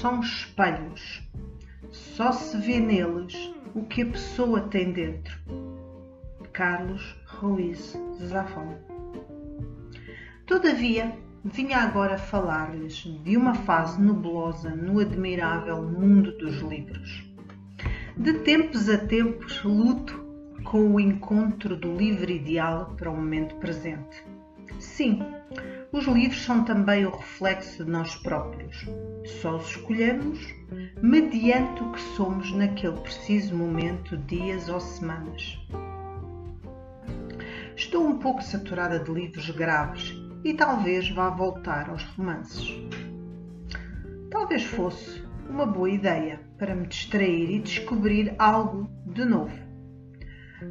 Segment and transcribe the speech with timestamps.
[0.00, 1.22] são espelhos.
[1.90, 5.38] Só se vê neles o que a pessoa tem dentro.
[6.52, 7.96] Carlos Ruiz
[8.26, 8.76] Zafón.
[10.46, 17.24] Todavia, vinha agora falar-lhes de uma fase nublosa no admirável mundo dos livros.
[18.16, 20.18] De tempos a tempos luto
[20.64, 24.24] com o encontro do livro ideal para o momento presente.
[24.78, 25.20] Sim,
[25.92, 28.86] os livros são também o reflexo de nós próprios.
[29.40, 30.38] Só os escolhemos
[31.02, 35.58] mediante o que somos naquele preciso momento, dias ou semanas.
[37.74, 42.72] Estou um pouco saturada de livros graves e talvez vá voltar aos romances.
[44.30, 49.69] Talvez fosse uma boa ideia para me distrair e descobrir algo de novo.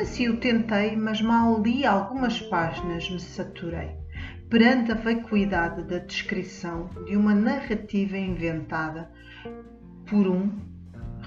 [0.00, 4.02] Assim o tentei, mas mal li algumas páginas me saturei
[4.52, 9.10] perante a vacuidade da descrição de uma narrativa inventada
[10.06, 10.50] por um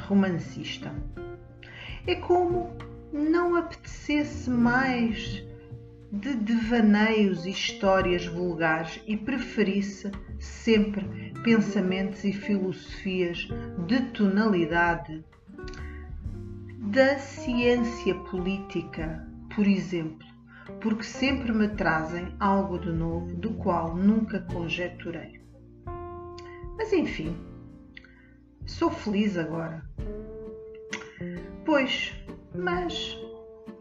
[0.08, 0.94] romancista.
[2.06, 2.72] É como
[3.12, 5.44] não apetecesse mais
[6.12, 13.48] de devaneios e histórias vulgares e preferisse sempre pensamentos e filosofias
[13.88, 15.26] de tonalidade
[16.96, 20.26] da ciência política, por exemplo,
[20.80, 25.42] porque sempre me trazem algo de novo do qual nunca conjecturei.
[26.78, 27.36] Mas enfim,
[28.66, 29.84] sou feliz agora.
[31.66, 32.14] Pois,
[32.56, 33.18] mas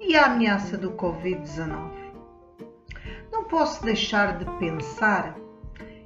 [0.00, 1.92] e a ameaça do Covid-19?
[3.30, 5.36] Não posso deixar de pensar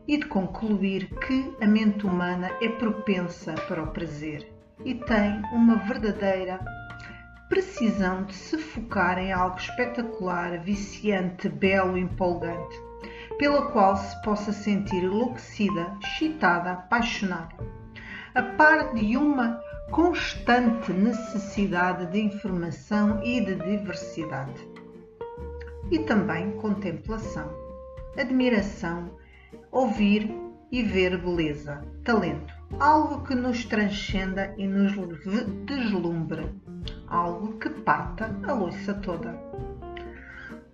[0.07, 4.47] e de concluir que a mente humana é propensa para o prazer
[4.85, 6.61] e tem uma verdadeira
[7.49, 12.77] precisão de se focar em algo espetacular, viciante, belo, empolgante,
[13.39, 17.57] pela qual se possa sentir enlouquecida, excitada, apaixonada,
[18.35, 24.69] a par de uma constante necessidade de informação e de diversidade.
[25.91, 27.51] E também contemplação,
[28.19, 29.11] admiração,
[29.73, 30.31] ouvir
[30.71, 34.93] e ver beleza, talento, algo que nos transcenda e nos
[35.65, 36.47] deslumbre
[37.11, 39.39] algo que parta a louça toda.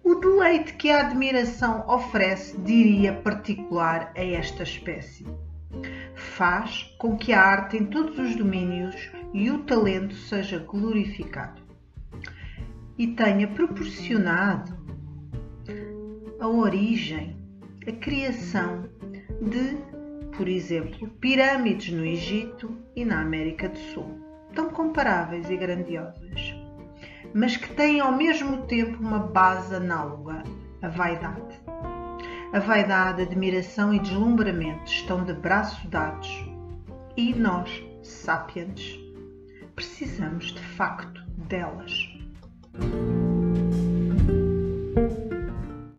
[0.02, 5.26] O deleite que a admiração oferece, diria particular a esta espécie,
[6.14, 11.62] faz com que a arte em todos os domínios e o talento seja glorificado
[12.98, 14.76] e tenha proporcionado
[16.38, 17.36] a origem,
[17.86, 18.88] a criação
[19.40, 19.76] de,
[20.36, 26.54] por exemplo, pirâmides no Egito e na América do Sul tão comparáveis e grandiosas,
[27.34, 30.42] mas que têm ao mesmo tempo uma base análoga,
[30.80, 31.60] a vaidade.
[32.52, 36.28] A vaidade, admiração e deslumbramento estão de braços dados
[37.16, 38.96] e nós, sapiens,
[39.74, 41.92] precisamos de facto delas.